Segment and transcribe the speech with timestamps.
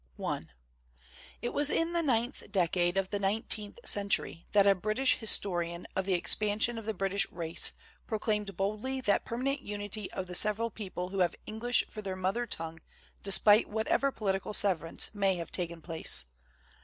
[1.45, 6.07] TT was in the ninth decade of the nineteenth century that a British historian of
[6.07, 7.71] the ex pansion of the British race
[8.07, 12.47] proclaimed boldly the permanent unity of the several peoples who have English for their mother
[12.47, 12.79] tongue
[13.21, 16.25] despite whatever political severance may have taken place.